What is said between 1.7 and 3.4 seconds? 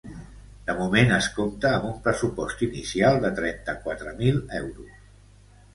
amb un pressupost inicial de